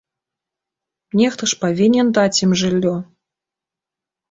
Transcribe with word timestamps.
Нехта 1.21 1.43
ж 1.51 1.59
павінен 1.65 2.07
даць 2.21 2.41
ім 2.45 2.51
жыллё! 2.65 2.97